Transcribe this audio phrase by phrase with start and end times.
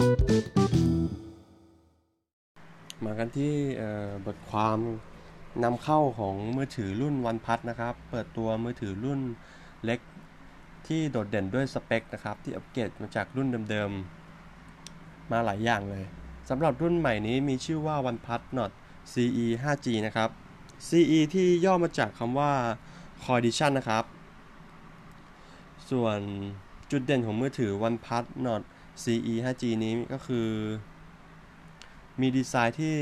[0.00, 3.54] มากันที่
[4.26, 4.78] บทความ
[5.64, 9.20] นำเข้าของมือถือรุ่นวันพัทนะครับ เปิดตัวมือถือรุ่น
[9.84, 10.00] เล็ก
[10.86, 16.04] ที่โดดเด่นด้วยสเปคนะครับ ที่อัปเกรดมาจากรุ่นเดิมๆ มาหลายอย่างเลย
[16.48, 18.72] สำหรับรุ่นใหม่นี้มีชื่อว่า OnePlus Nord
[19.12, 20.30] CE 5G นะครับ
[20.88, 22.52] CE ที่ย่อมาจากคำว่า
[23.24, 24.04] Condition นะครับ
[25.90, 26.18] ส่วน
[26.90, 28.62] จุดเด่นของมือถือ OnePlus Nord
[29.02, 30.48] CE 5G นี้ก็คือ
[32.20, 32.96] มีดีไซน์ที่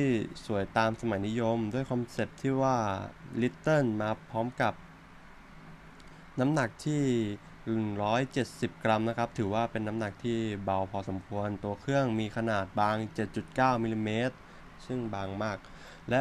[0.46, 2.76] สวยตามสมัยนิยม ด้วย concept ที่ว่า
[3.40, 4.74] Little มาพร้อมกับ
[6.40, 7.02] น้ำหนักที่
[8.14, 12.96] 170 กรัมนะครับ ถือว่าเป็นน้ำหนักที่เบาพอสมควร ตัวเครื่องมีขนาดบาง
[13.40, 14.36] 7.9มิลิเมตร
[14.86, 15.58] ซึ่งบางมาก
[16.10, 16.14] แล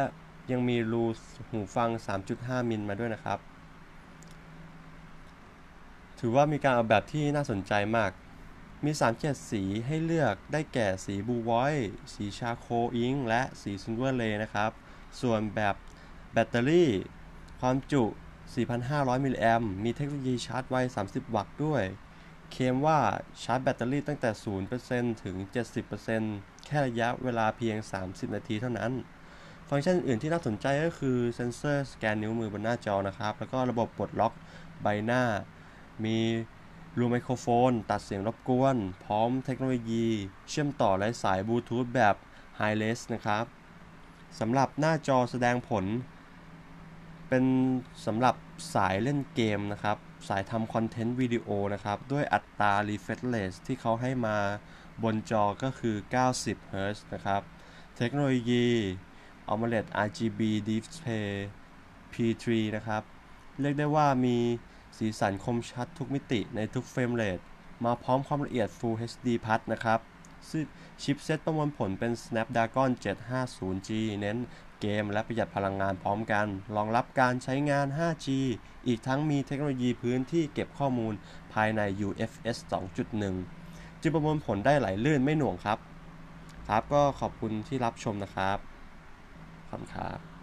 [0.50, 1.04] ยังมีรู
[1.50, 1.90] หูฟัง
[2.30, 3.38] 3.5 มิลมาด้วยนะครับ
[6.20, 8.10] ถือว่ามีการออกแบบที่น่าสนใจมาก
[8.84, 11.74] มี3เฉดสีให้เลือกได้แก่สีบูวอย
[12.14, 14.70] สี Charcoal Ink และสี Silver Ray นะครับ
[15.20, 15.74] ส่วนแบบ
[16.32, 16.90] แบตเตอรี่
[17.60, 18.04] ความจุ
[18.64, 21.82] 4,500 มิลลิแอมป์มีเทคโนโลยีชาร์จไว 30 วัตต์ด้วย
[22.52, 22.98] เคมว่า
[23.42, 24.30] ชาร์จแบตเตอรี่ตั้งแต่
[24.76, 25.36] 0%ถึง
[26.02, 28.92] 70%แค่ระยะเวลาเพียง 30 นาทีเท่านั้น
[29.68, 34.32] ฟังก์ชันอื่นที่น่าสนใจก็คือเซ็นเซอร์สแกนนิ้วมือบนหน้าจอนะครับ แล้วก็ระบบปลดล็อก
[34.82, 35.22] ใบหน้า
[36.04, 36.16] มี
[36.98, 40.06] รูไมโครโฟน ตัดเสียงรบกวน พร้อมเทคโนโลยี
[40.48, 42.14] เชื่อมต่อไร้สายบลูทูธแบบ
[42.58, 43.44] Hi-Res นะครับ
[44.38, 45.84] สำหรับหน้าจอแสดงผล
[47.28, 47.44] เป็น
[48.06, 48.34] สำหรับ
[48.74, 49.96] สายเล่นเกมนะครับ
[50.28, 54.36] สายทำคอนเทนต์วิดีโอนะครับ ด้วยอัตรา refresh rate ที่เขาให้มา
[55.02, 55.96] บนจอก็คือ
[56.34, 57.42] 90 Hz นะครับ
[57.96, 58.66] เทคโนโลยี
[59.50, 61.28] AMOLED RGB Display
[62.12, 62.46] P3
[62.76, 63.02] นะครับ
[63.60, 64.38] เรียกได้ว่ามี
[64.96, 67.38] สีสันคมชัดทุกมิติในทุกเฟรมเรท
[67.84, 70.00] มาพร้อมความละเอียด Full HD Plus นะครับ
[70.50, 70.64] ซึ่ง
[71.02, 74.38] ชิปเซตประมวลผลเป็น Snapdragon 750G เน้น
[74.80, 78.26] เกมและประหยัดพลังงานพร้อมกัน รองรับการใช้งาน 5G
[78.86, 81.14] อีกทั้งมีเทคโนโลยีพื้นที่เก็บข้อมูล
[81.54, 82.56] ภายใน UFS
[83.30, 85.78] 2.1 จึงประมวลผลได้ไหลลื่นไม่หน่วงครับ
[86.68, 88.58] ครับก็ขอบคุณที่รับชมนะครับ
[89.68, 90.37] ขอบคุณครับ